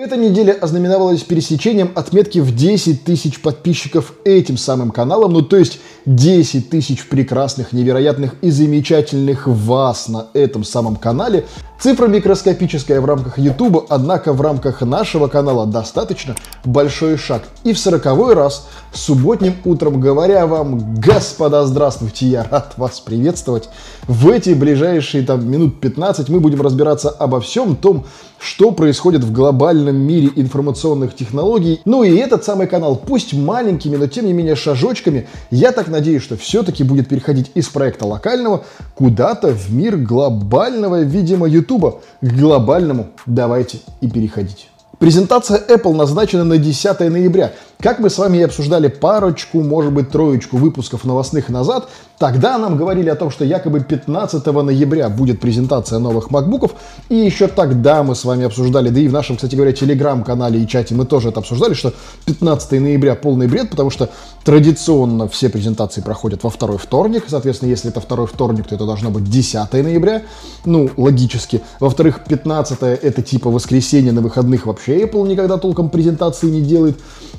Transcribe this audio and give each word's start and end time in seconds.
Эта 0.00 0.16
неделя 0.16 0.52
ознаменовалась 0.52 1.24
пересечением 1.24 1.90
отметки 1.96 2.38
в 2.38 2.54
10 2.54 3.02
тысяч 3.02 3.42
подписчиков 3.42 4.12
этим 4.22 4.56
самым 4.56 4.92
каналом, 4.92 5.32
ну 5.32 5.42
то 5.42 5.56
есть 5.56 5.80
10 6.06 6.70
тысяч 6.70 7.08
прекрасных, 7.08 7.72
невероятных 7.72 8.36
и 8.40 8.50
замечательных 8.50 9.48
вас 9.48 10.06
на 10.06 10.28
этом 10.34 10.62
самом 10.62 10.94
канале. 10.94 11.46
Цифра 11.80 12.08
микроскопическая 12.08 13.00
в 13.00 13.04
рамках 13.04 13.38
YouTube, 13.38 13.86
однако 13.88 14.32
в 14.32 14.40
рамках 14.40 14.80
нашего 14.80 15.28
канала 15.28 15.64
достаточно 15.64 16.34
большой 16.64 17.16
шаг. 17.16 17.44
И 17.62 17.72
в 17.72 17.78
сороковой 17.78 18.34
раз 18.34 18.66
субботним 18.92 19.54
утром 19.64 20.00
говоря 20.00 20.48
вам, 20.48 20.96
господа, 20.96 21.64
здравствуйте, 21.66 22.26
я 22.26 22.42
рад 22.50 22.72
вас 22.78 22.98
приветствовать. 22.98 23.68
В 24.08 24.28
эти 24.28 24.50
ближайшие 24.54 25.24
там 25.24 25.48
минут 25.48 25.78
15 25.80 26.28
мы 26.28 26.40
будем 26.40 26.62
разбираться 26.62 27.10
обо 27.10 27.40
всем 27.40 27.76
том, 27.76 28.06
что 28.40 28.70
происходит 28.70 29.24
в 29.24 29.32
глобальном 29.32 29.96
мире 29.96 30.30
информационных 30.34 31.14
технологий. 31.14 31.80
Ну 31.84 32.04
и 32.04 32.16
этот 32.16 32.44
самый 32.44 32.66
канал, 32.66 32.96
пусть 32.96 33.34
маленькими, 33.34 33.96
но 33.96 34.06
тем 34.06 34.26
не 34.26 34.32
менее 34.32 34.56
шажочками, 34.56 35.28
я 35.50 35.72
так 35.72 35.88
надеюсь, 35.88 36.22
что 36.22 36.36
все-таки 36.36 36.84
будет 36.84 37.08
переходить 37.08 37.50
из 37.54 37.68
проекта 37.68 38.06
локального 38.06 38.64
куда-то 38.94 39.48
в 39.48 39.72
мир 39.72 39.96
глобального, 39.96 41.02
видимо, 41.02 41.46
Ютуба. 41.68 42.00
К 42.22 42.26
глобальному 42.26 43.08
давайте 43.26 43.80
и 44.00 44.08
переходить. 44.08 44.70
Презентация 44.98 45.62
Apple 45.68 45.94
назначена 45.94 46.42
на 46.42 46.58
10 46.58 47.00
ноября. 47.00 47.52
Как 47.80 48.00
мы 48.00 48.10
с 48.10 48.18
вами 48.18 48.38
и 48.38 48.42
обсуждали 48.42 48.88
парочку, 48.88 49.62
может 49.62 49.92
быть, 49.92 50.10
троечку 50.10 50.56
выпусков 50.56 51.04
новостных 51.04 51.48
назад, 51.48 51.88
тогда 52.18 52.58
нам 52.58 52.76
говорили 52.76 53.08
о 53.08 53.14
том, 53.14 53.30
что 53.30 53.44
якобы 53.44 53.78
15 53.78 54.44
ноября 54.46 55.08
будет 55.08 55.40
презентация 55.40 56.00
новых 56.00 56.32
MacBook'ов, 56.32 56.72
и 57.08 57.14
еще 57.14 57.46
тогда 57.46 58.02
мы 58.02 58.16
с 58.16 58.24
вами 58.24 58.46
обсуждали, 58.46 58.88
да 58.88 58.98
и 58.98 59.06
в 59.06 59.12
нашем, 59.12 59.36
кстати 59.36 59.54
говоря, 59.54 59.72
телеграм-канале 59.72 60.60
и 60.60 60.66
чате 60.66 60.96
мы 60.96 61.06
тоже 61.06 61.28
это 61.28 61.38
обсуждали, 61.38 61.74
что 61.74 61.94
15 62.24 62.72
ноября 62.80 63.14
полный 63.14 63.46
бред, 63.46 63.70
потому 63.70 63.90
что 63.90 64.10
традиционно 64.42 65.28
все 65.28 65.48
презентации 65.48 66.00
проходят 66.00 66.42
во 66.42 66.50
второй 66.50 66.78
вторник, 66.78 67.26
соответственно, 67.28 67.70
если 67.70 67.90
это 67.90 68.00
второй 68.00 68.26
вторник, 68.26 68.66
то 68.66 68.74
это 68.74 68.86
должно 68.86 69.10
быть 69.10 69.30
10 69.30 69.72
ноября, 69.72 70.22
ну, 70.64 70.90
логически. 70.96 71.62
Во-вторых, 71.78 72.22
15 72.26 72.82
это 72.82 73.22
типа 73.22 73.50
воскресенье 73.50 74.10
на 74.10 74.20
выходных 74.20 74.66
вообще 74.66 74.87
Apple 74.94 75.26
никогда 75.28 75.56
толком 75.58 75.90
презентации 75.90 76.48
не 76.48 76.62
делает, 76.62 76.96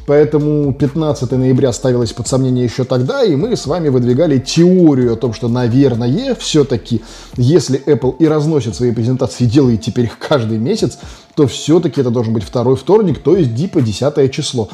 Поэтому 0.09 0.73
15 0.73 1.31
ноября 1.33 1.71
ставилось 1.71 2.13
под 2.13 2.27
сомнение 2.27 2.65
еще 2.65 2.83
тогда, 2.83 3.23
и 3.23 3.35
мы 3.35 3.55
с 3.55 3.67
вами 3.67 3.89
выдвигали 3.89 4.39
теорию 4.39 5.13
о 5.13 5.15
том, 5.15 5.33
что, 5.33 5.47
наверное, 5.47 6.33
все-таки, 6.33 7.03
если 7.37 7.79
Apple 7.85 8.15
и 8.17 8.27
разносит 8.27 8.73
свои 8.73 8.91
презентации, 8.91 9.45
делает 9.45 9.83
теперь 9.83 10.05
их 10.05 10.17
каждый 10.17 10.57
месяц, 10.57 10.97
то 11.35 11.45
все-таки 11.45 12.01
это 12.01 12.09
должен 12.09 12.33
быть 12.33 12.43
второй 12.43 12.75
вторник, 12.75 13.19
то 13.19 13.35
есть 13.35 13.55
типа 13.55 13.81
10 13.81 14.31
число. 14.33 14.69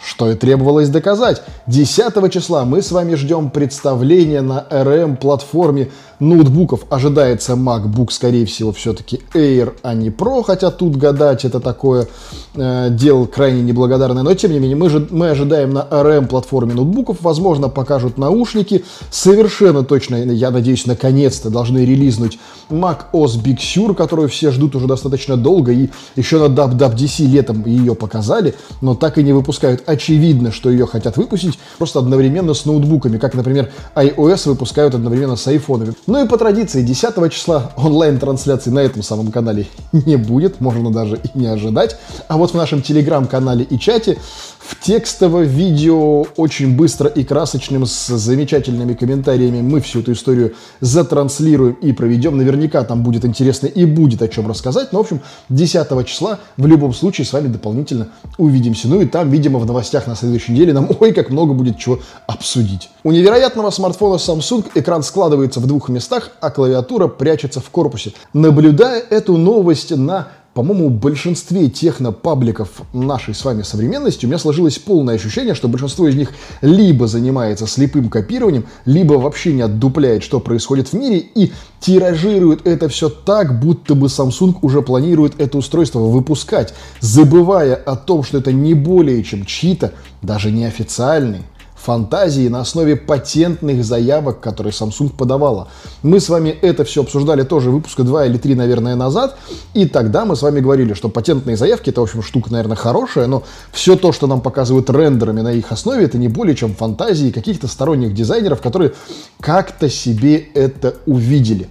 Что 0.00 0.30
и 0.30 0.36
требовалось 0.36 0.88
доказать. 0.88 1.42
10 1.66 2.32
числа 2.32 2.64
мы 2.64 2.80
с 2.80 2.92
вами 2.92 3.16
ждем 3.16 3.50
представления 3.50 4.40
на 4.42 4.64
RM-платформе 4.70 5.90
ноутбуков 6.20 6.80
ожидается 6.90 7.52
MacBook, 7.52 8.10
скорее 8.10 8.46
всего, 8.46 8.72
все-таки 8.72 9.20
Air, 9.34 9.74
а 9.82 9.94
не 9.94 10.10
Pro, 10.10 10.42
хотя 10.44 10.70
тут 10.70 10.96
гадать 10.96 11.44
это 11.44 11.60
такое 11.60 12.06
э, 12.54 12.88
дело 12.90 13.26
крайне 13.26 13.62
неблагодарное. 13.62 14.22
Но 14.22 14.34
тем 14.34 14.52
не 14.52 14.58
менее, 14.58 14.76
мы, 14.76 14.88
же, 14.90 15.06
мы 15.10 15.30
ожидаем 15.30 15.70
на 15.70 15.86
RM-платформе 15.90 16.74
ноутбуков, 16.74 17.18
возможно, 17.20 17.68
покажут 17.68 18.18
наушники. 18.18 18.84
Совершенно 19.10 19.84
точно, 19.84 20.16
я 20.16 20.50
надеюсь, 20.50 20.86
наконец-то 20.86 21.50
должны 21.50 21.84
релизнуть 21.84 22.38
Mac 22.70 23.06
OS 23.12 23.42
Big 23.42 23.58
Sur, 23.58 23.94
которую 23.94 24.28
все 24.28 24.50
ждут 24.50 24.74
уже 24.76 24.86
достаточно 24.86 25.36
долго, 25.36 25.72
и 25.72 25.90
еще 26.16 26.38
на 26.38 26.52
WWDC 26.52 27.26
летом 27.26 27.64
ее 27.66 27.94
показали, 27.94 28.54
но 28.80 28.94
так 28.94 29.18
и 29.18 29.22
не 29.22 29.32
выпускают. 29.32 29.82
Очевидно, 29.86 30.52
что 30.52 30.70
ее 30.70 30.86
хотят 30.86 31.16
выпустить 31.16 31.58
просто 31.78 31.98
одновременно 31.98 32.54
с 32.54 32.64
ноутбуками, 32.64 33.18
как, 33.18 33.34
например, 33.34 33.70
iOS 33.94 34.48
выпускают 34.48 34.94
одновременно 34.94 35.36
с 35.36 35.46
айфонами. 35.46 35.94
Ну 36.06 36.22
и 36.22 36.28
по 36.28 36.36
традиции 36.36 36.82
10 36.82 37.32
числа 37.32 37.72
онлайн-трансляции 37.76 38.68
на 38.68 38.80
этом 38.80 39.02
самом 39.02 39.32
канале 39.32 39.66
не 39.92 40.16
будет, 40.16 40.60
можно 40.60 40.90
даже 40.92 41.16
и 41.16 41.38
не 41.38 41.46
ожидать. 41.46 41.96
А 42.28 42.36
вот 42.36 42.50
в 42.50 42.54
нашем 42.54 42.82
телеграм-канале 42.82 43.64
и 43.64 43.78
чате 43.78 44.18
в 44.58 44.80
текстовом 44.82 45.44
видео 45.44 46.26
очень 46.36 46.76
быстро 46.76 47.08
и 47.08 47.24
красочным 47.24 47.86
с 47.86 48.08
замечательными 48.08 48.94
комментариями 48.94 49.62
мы 49.62 49.80
всю 49.80 50.00
эту 50.00 50.12
историю 50.12 50.54
затранслируем 50.80 51.74
и 51.74 51.92
проведем. 51.92 52.36
Наверняка 52.36 52.82
там 52.84 53.02
будет 53.02 53.24
интересно 53.24 53.66
и 53.66 53.86
будет 53.86 54.20
о 54.20 54.28
чем 54.28 54.46
рассказать. 54.46 54.92
Но, 54.92 54.98
в 54.98 55.02
общем, 55.02 55.20
10 55.48 56.06
числа 56.06 56.38
в 56.56 56.66
любом 56.66 56.92
случае 56.92 57.26
с 57.26 57.32
вами 57.32 57.48
дополнительно 57.48 58.08
увидимся. 58.36 58.88
Ну 58.88 59.00
и 59.00 59.06
там, 59.06 59.30
видимо, 59.30 59.58
в 59.58 59.66
новостях 59.66 60.06
на 60.06 60.16
следующей 60.16 60.52
неделе 60.52 60.74
нам 60.74 60.88
ой 61.00 61.12
как 61.12 61.30
много 61.30 61.54
будет 61.54 61.78
чего 61.78 62.00
обсудить. 62.26 62.90
У 63.04 63.12
невероятного 63.12 63.70
смартфона 63.70 64.16
Samsung 64.16 64.66
экран 64.74 65.02
складывается 65.02 65.60
в 65.60 65.66
двух 65.66 65.90
местах, 65.94 66.30
а 66.40 66.50
клавиатура 66.50 67.08
прячется 67.08 67.60
в 67.60 67.70
корпусе. 67.70 68.12
Наблюдая 68.32 69.00
эту 69.00 69.36
новость 69.36 69.96
на 69.96 70.28
по-моему, 70.54 70.88
в 70.88 70.92
большинстве 70.92 71.68
технопабликов 71.68 72.82
нашей 72.92 73.34
с 73.34 73.44
вами 73.44 73.62
современности 73.62 74.24
у 74.24 74.28
меня 74.28 74.38
сложилось 74.38 74.78
полное 74.78 75.16
ощущение, 75.16 75.54
что 75.54 75.66
большинство 75.66 76.06
из 76.06 76.14
них 76.14 76.30
либо 76.62 77.08
занимается 77.08 77.66
слепым 77.66 78.08
копированием, 78.08 78.66
либо 78.84 79.14
вообще 79.14 79.52
не 79.52 79.62
отдупляет, 79.62 80.22
что 80.22 80.38
происходит 80.38 80.88
в 80.88 80.92
мире, 80.92 81.18
и 81.18 81.52
тиражирует 81.80 82.66
это 82.68 82.88
все 82.88 83.08
так, 83.08 83.60
будто 83.60 83.96
бы 83.96 84.06
Samsung 84.06 84.54
уже 84.62 84.80
планирует 84.80 85.40
это 85.40 85.58
устройство 85.58 85.98
выпускать, 85.98 86.72
забывая 87.00 87.74
о 87.74 87.96
том, 87.96 88.22
что 88.22 88.38
это 88.38 88.52
не 88.52 88.74
более 88.74 89.24
чем 89.24 89.44
чьи-то, 89.44 89.92
даже 90.22 90.52
неофициальные, 90.52 91.42
фантазии 91.84 92.48
на 92.48 92.60
основе 92.60 92.96
патентных 92.96 93.84
заявок, 93.84 94.40
которые 94.40 94.72
Samsung 94.72 95.10
подавала. 95.16 95.68
Мы 96.02 96.18
с 96.18 96.28
вами 96.28 96.48
это 96.48 96.84
все 96.84 97.02
обсуждали 97.02 97.42
тоже 97.42 97.70
выпуска 97.70 98.02
2 98.04 98.26
или 98.26 98.38
3, 98.38 98.54
наверное, 98.54 98.96
назад, 98.96 99.36
и 99.74 99.86
тогда 99.86 100.24
мы 100.24 100.34
с 100.34 100.42
вами 100.42 100.60
говорили, 100.60 100.94
что 100.94 101.08
патентные 101.08 101.56
заявки 101.56 101.90
это, 101.90 102.00
в 102.00 102.04
общем, 102.04 102.22
штука, 102.22 102.50
наверное, 102.50 102.76
хорошая, 102.76 103.26
но 103.26 103.42
все 103.70 103.96
то, 103.96 104.12
что 104.12 104.26
нам 104.26 104.40
показывают 104.40 104.88
рендерами 104.88 105.42
на 105.42 105.52
их 105.52 105.70
основе, 105.72 106.04
это 106.04 106.16
не 106.16 106.28
более 106.28 106.56
чем 106.56 106.74
фантазии 106.74 107.30
каких-то 107.30 107.68
сторонних 107.68 108.14
дизайнеров, 108.14 108.62
которые 108.62 108.94
как-то 109.40 109.90
себе 109.90 110.36
это 110.54 110.94
увидели. 111.06 111.68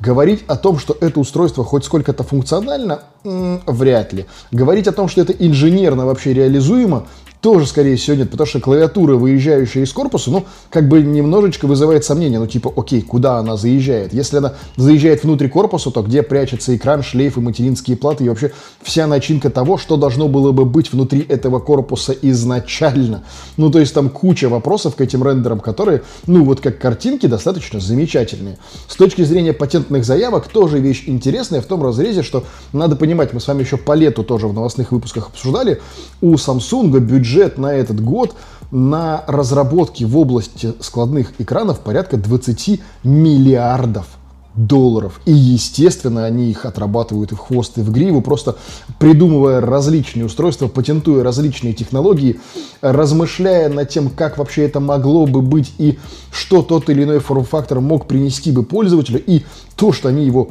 Говорить 0.00 0.44
о 0.48 0.56
том, 0.56 0.78
что 0.78 0.94
это 1.00 1.18
устройство 1.18 1.64
хоть 1.64 1.84
сколько-то 1.84 2.24
функционально, 2.24 3.04
м- 3.24 3.62
вряд 3.66 4.12
ли. 4.12 4.26
Говорить 4.50 4.86
о 4.86 4.92
том, 4.92 5.08
что 5.08 5.22
это 5.22 5.32
инженерно 5.32 6.04
вообще 6.04 6.34
реализуемо, 6.34 7.06
тоже, 7.44 7.66
скорее 7.66 7.96
всего, 7.96 8.16
нет, 8.16 8.30
потому 8.30 8.46
что 8.46 8.58
клавиатура, 8.58 9.16
выезжающая 9.16 9.82
из 9.82 9.92
корпуса, 9.92 10.30
ну, 10.30 10.46
как 10.70 10.88
бы 10.88 11.02
немножечко 11.02 11.66
вызывает 11.66 12.02
сомнение, 12.02 12.38
ну, 12.38 12.46
типа, 12.46 12.72
окей, 12.74 13.02
куда 13.02 13.36
она 13.36 13.58
заезжает? 13.58 14.14
Если 14.14 14.38
она 14.38 14.54
заезжает 14.78 15.24
внутрь 15.24 15.48
корпуса, 15.48 15.90
то 15.90 16.00
где 16.00 16.22
прячется 16.22 16.74
экран, 16.74 17.02
шлейф 17.02 17.36
и 17.36 17.40
материнские 17.40 17.98
платы, 17.98 18.24
и 18.24 18.30
вообще 18.30 18.52
вся 18.80 19.06
начинка 19.06 19.50
того, 19.50 19.76
что 19.76 19.98
должно 19.98 20.26
было 20.26 20.52
бы 20.52 20.64
быть 20.64 20.90
внутри 20.90 21.20
этого 21.20 21.58
корпуса 21.58 22.14
изначально. 22.22 23.24
Ну, 23.58 23.70
то 23.70 23.78
есть 23.78 23.92
там 23.92 24.08
куча 24.08 24.48
вопросов 24.48 24.96
к 24.96 25.02
этим 25.02 25.22
рендерам, 25.22 25.60
которые, 25.60 26.00
ну, 26.26 26.46
вот 26.46 26.62
как 26.62 26.78
картинки, 26.78 27.26
достаточно 27.26 27.78
замечательные. 27.78 28.56
С 28.88 28.96
точки 28.96 29.20
зрения 29.20 29.52
патентных 29.52 30.06
заявок, 30.06 30.48
тоже 30.48 30.78
вещь 30.78 31.04
интересная 31.08 31.60
в 31.60 31.66
том 31.66 31.82
разрезе, 31.82 32.22
что 32.22 32.44
надо 32.72 32.96
понимать, 32.96 33.34
мы 33.34 33.40
с 33.40 33.46
вами 33.46 33.60
еще 33.60 33.76
по 33.76 33.92
лету 33.92 34.24
тоже 34.24 34.48
в 34.48 34.54
новостных 34.54 34.92
выпусках 34.92 35.28
обсуждали, 35.28 35.82
у 36.22 36.36
Samsung 36.36 36.98
бюджет 37.00 37.33
бюджет 37.34 37.58
на 37.58 37.74
этот 37.74 38.00
год 38.02 38.34
на 38.70 39.24
разработки 39.26 40.04
в 40.04 40.16
области 40.16 40.72
складных 40.80 41.32
экранов 41.38 41.80
порядка 41.80 42.16
20 42.16 42.80
миллиардов 43.02 44.06
долларов. 44.54 45.20
И, 45.26 45.32
естественно, 45.32 46.24
они 46.24 46.50
их 46.50 46.64
отрабатывают 46.64 47.32
и 47.32 47.34
в 47.34 47.38
хвост, 47.38 47.76
и 47.78 47.80
в 47.80 47.90
гриву, 47.90 48.20
просто 48.20 48.56
придумывая 49.00 49.60
различные 49.60 50.26
устройства, 50.26 50.68
патентуя 50.68 51.24
различные 51.24 51.72
технологии, 51.72 52.40
размышляя 52.80 53.68
над 53.68 53.88
тем, 53.88 54.10
как 54.10 54.38
вообще 54.38 54.64
это 54.64 54.78
могло 54.78 55.26
бы 55.26 55.42
быть 55.42 55.72
и 55.78 55.98
что 56.30 56.62
тот 56.62 56.88
или 56.88 57.02
иной 57.02 57.18
форм-фактор 57.18 57.80
мог 57.80 58.06
принести 58.06 58.52
бы 58.52 58.62
пользователю, 58.62 59.20
и 59.24 59.42
то, 59.76 59.92
что 59.92 60.08
они 60.08 60.24
его 60.24 60.50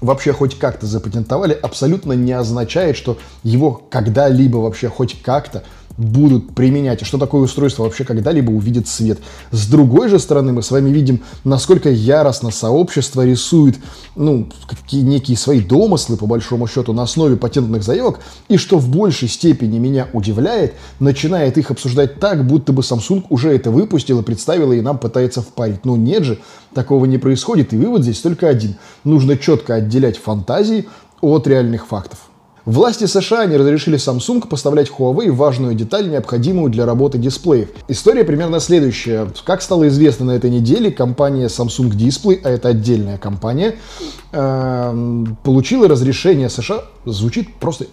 вообще 0.00 0.32
хоть 0.32 0.58
как-то 0.58 0.86
запатентовали, 0.86 1.52
абсолютно 1.52 2.12
не 2.12 2.32
означает, 2.32 2.96
что 2.96 3.18
его 3.42 3.82
когда-либо 3.90 4.58
вообще 4.58 4.88
хоть 4.88 5.20
как-то 5.22 5.64
будут 5.98 6.54
применять, 6.54 7.02
и 7.02 7.04
что 7.04 7.18
такое 7.18 7.42
устройство 7.42 7.82
вообще 7.82 8.04
когда-либо 8.04 8.50
увидит 8.50 8.88
свет. 8.88 9.18
С 9.50 9.66
другой 9.66 10.08
же 10.08 10.18
стороны, 10.18 10.52
мы 10.52 10.62
с 10.62 10.70
вами 10.70 10.90
видим, 10.90 11.20
насколько 11.44 11.90
яростно 11.90 12.50
сообщество 12.50 13.26
рисует, 13.26 13.76
ну, 14.14 14.48
какие 14.66 15.02
некие 15.02 15.36
свои 15.36 15.60
домыслы, 15.60 16.16
по 16.16 16.26
большому 16.26 16.68
счету, 16.68 16.92
на 16.92 17.02
основе 17.02 17.36
патентных 17.36 17.82
заявок, 17.82 18.20
и 18.48 18.56
что 18.56 18.78
в 18.78 18.88
большей 18.88 19.28
степени 19.28 19.78
меня 19.78 20.08
удивляет, 20.12 20.74
начинает 21.00 21.58
их 21.58 21.72
обсуждать 21.72 22.20
так, 22.20 22.46
будто 22.46 22.72
бы 22.72 22.82
Samsung 22.82 23.24
уже 23.28 23.50
это 23.50 23.70
выпустил 23.72 24.20
и 24.20 24.22
представил, 24.22 24.72
и 24.72 24.80
нам 24.80 24.98
пытается 24.98 25.42
впарить. 25.42 25.84
Но 25.84 25.96
нет 25.96 26.22
же, 26.22 26.38
такого 26.74 27.06
не 27.06 27.18
происходит, 27.18 27.72
и 27.72 27.76
вывод 27.76 28.02
здесь 28.02 28.20
только 28.20 28.48
один. 28.48 28.76
Нужно 29.02 29.36
четко 29.36 29.74
отделять 29.74 30.16
фантазии 30.16 30.86
от 31.20 31.48
реальных 31.48 31.88
фактов. 31.88 32.27
Власти 32.68 33.06
США 33.06 33.46
не 33.46 33.56
разрешили 33.56 33.96
Samsung 33.96 34.46
поставлять 34.46 34.90
Huawei 34.90 35.30
важную 35.30 35.74
деталь, 35.74 36.10
необходимую 36.10 36.70
для 36.70 36.84
работы 36.84 37.16
дисплеев. 37.16 37.70
История 37.88 38.24
примерно 38.24 38.60
следующая. 38.60 39.26
Как 39.46 39.62
стало 39.62 39.88
известно 39.88 40.26
на 40.26 40.32
этой 40.32 40.50
неделе, 40.50 40.90
компания 40.90 41.46
Samsung 41.46 41.88
Display, 41.88 42.42
а 42.44 42.50
это 42.50 42.68
отдельная 42.68 43.16
компания, 43.16 43.76
э, 44.32 45.24
получила 45.44 45.88
разрешение 45.88 46.50
США, 46.50 46.84
звучит 47.06 47.54
просто 47.54 47.86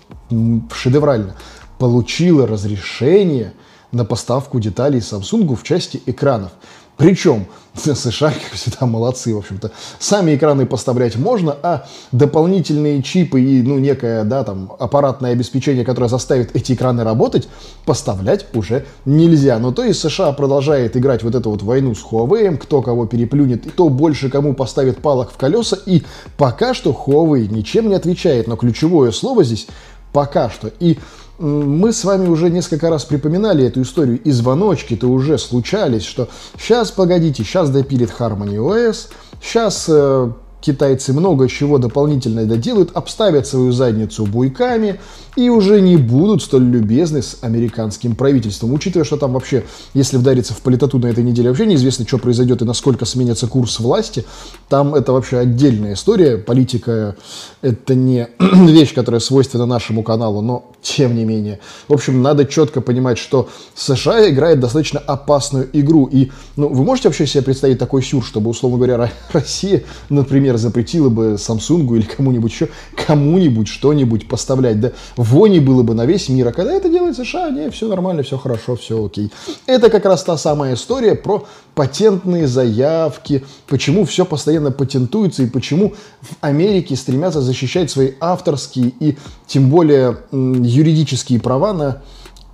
шедеврально, 0.73 1.37
получила 1.79 2.45
разрешение 2.45 3.53
на 3.93 4.03
поставку 4.03 4.59
деталей 4.59 4.99
Samsung 4.99 5.55
в 5.55 5.63
части 5.63 6.01
экранов. 6.05 6.51
Причем 6.97 7.45
США, 7.75 8.31
как 8.31 8.53
всегда, 8.53 8.85
молодцы, 8.85 9.33
в 9.33 9.37
общем-то. 9.37 9.71
Сами 9.99 10.35
экраны 10.35 10.65
поставлять 10.65 11.17
можно, 11.17 11.55
а 11.61 11.85
дополнительные 12.11 13.03
чипы 13.03 13.41
и, 13.41 13.61
ну, 13.61 13.77
некое, 13.79 14.23
да, 14.23 14.43
там, 14.43 14.71
аппаратное 14.79 15.33
обеспечение, 15.33 15.83
которое 15.83 16.07
заставит 16.07 16.55
эти 16.55 16.73
экраны 16.73 17.03
работать, 17.03 17.47
поставлять 17.85 18.45
уже 18.53 18.85
нельзя. 19.05 19.59
Ну, 19.59 19.71
то 19.71 19.83
есть 19.83 19.99
США 19.99 20.31
продолжает 20.31 20.95
играть 20.95 21.23
вот 21.23 21.35
эту 21.35 21.49
вот 21.51 21.61
войну 21.63 21.93
с 21.95 22.03
Huawei, 22.03 22.57
кто 22.57 22.81
кого 22.81 23.05
переплюнет, 23.05 23.69
кто 23.69 23.89
больше 23.89 24.29
кому 24.29 24.53
поставит 24.53 24.99
палок 24.99 25.31
в 25.31 25.37
колеса, 25.37 25.77
и 25.85 26.03
пока 26.37 26.73
что 26.73 26.91
Huawei 26.91 27.47
ничем 27.47 27.89
не 27.89 27.95
отвечает, 27.95 28.47
но 28.47 28.55
ключевое 28.55 29.11
слово 29.11 29.43
здесь 29.43 29.67
пока 30.13 30.49
что. 30.49 30.71
И 30.79 30.97
мы 31.37 31.91
с 31.91 32.03
вами 32.03 32.27
уже 32.27 32.49
несколько 32.49 32.89
раз 32.89 33.05
припоминали 33.05 33.65
эту 33.65 33.81
историю, 33.81 34.21
и 34.21 34.31
звоночки-то 34.31 35.07
уже 35.07 35.37
случались, 35.37 36.03
что 36.03 36.29
сейчас, 36.57 36.91
погодите, 36.91 37.43
сейчас 37.43 37.69
допилит 37.69 38.11
Harmony 38.17 38.55
OS, 38.55 39.07
сейчас 39.41 39.85
э, 39.89 40.31
китайцы 40.65 41.13
много 41.13 41.47
чего 41.47 41.77
дополнительно 41.77 42.45
доделают, 42.45 42.91
обставят 42.95 43.45
свою 43.45 43.71
задницу 43.71 44.25
буйками 44.25 44.99
и 45.35 45.49
уже 45.49 45.81
не 45.81 45.97
будут 45.97 46.41
столь 46.41 46.63
любезны 46.63 47.21
с 47.21 47.37
американским 47.41 48.15
правительством. 48.15 48.73
Учитывая, 48.73 49.05
что 49.05 49.17
там 49.17 49.33
вообще, 49.33 49.63
если 49.93 50.17
вдариться 50.17 50.53
в 50.53 50.61
политоту 50.61 50.97
на 50.97 51.07
этой 51.07 51.23
неделе, 51.23 51.49
вообще 51.49 51.65
неизвестно, 51.65 52.07
что 52.07 52.17
произойдет 52.17 52.61
и 52.61 52.65
насколько 52.65 53.05
сменится 53.05 53.47
курс 53.47 53.79
власти, 53.79 54.25
там 54.69 54.95
это 54.95 55.11
вообще 55.11 55.37
отдельная 55.37 55.93
история. 55.93 56.37
Политика— 56.37 57.15
это 57.61 57.93
не 57.93 58.29
вещь, 58.39 58.93
которая 58.93 59.19
свойственна 59.19 59.65
нашему 59.65 60.03
каналу, 60.03 60.41
но 60.41 60.71
тем 60.81 61.15
не 61.15 61.25
менее. 61.25 61.59
В 61.87 61.93
общем, 61.93 62.21
надо 62.21 62.45
четко 62.45 62.81
понимать, 62.81 63.17
что 63.17 63.49
США 63.75 64.29
играет 64.29 64.59
достаточно 64.59 64.99
опасную 64.99 65.69
игру. 65.73 66.05
И 66.05 66.31
ну, 66.55 66.69
вы 66.69 66.83
можете 66.83 67.09
вообще 67.09 67.27
себе 67.27 67.43
представить 67.43 67.79
такой 67.79 68.01
сюр, 68.01 68.23
чтобы, 68.23 68.49
условно 68.49 68.77
говоря, 68.77 69.11
Россия, 69.33 69.83
например, 70.09 70.54
запретила 70.57 71.09
бы 71.09 71.33
Samsung 71.33 71.95
или 71.95 72.03
кому-нибудь 72.03 72.51
еще, 72.51 72.69
кому-нибудь 73.07 73.67
что-нибудь 73.67 74.27
поставлять. 74.27 74.79
Да 74.79 74.91
вони 75.15 75.59
было 75.59 75.83
бы 75.83 75.93
на 75.93 76.05
весь 76.05 76.29
мир. 76.29 76.47
А 76.47 76.51
когда 76.51 76.73
это 76.73 76.89
делает 76.89 77.15
США, 77.15 77.49
не, 77.49 77.69
все 77.69 77.87
нормально, 77.87 78.23
все 78.23 78.37
хорошо, 78.37 78.75
все 78.75 79.03
окей. 79.05 79.31
Это 79.65 79.89
как 79.89 80.05
раз 80.05 80.23
та 80.23 80.37
самая 80.37 80.75
история 80.75 81.15
про 81.15 81.45
патентные 81.73 82.47
заявки, 82.47 83.43
почему 83.67 84.05
все 84.05 84.25
постоянно 84.25 84.71
патентуется 84.71 85.43
и 85.43 85.47
почему 85.47 85.93
в 86.21 86.35
Америке 86.41 86.95
стремятся 86.95 87.41
защищать 87.41 87.91
свои 87.91 88.13
авторские 88.19 88.93
и 88.99 89.17
тем 89.47 89.69
более 89.69 90.17
юридические 90.31 91.39
права 91.39 91.73
на 91.73 92.01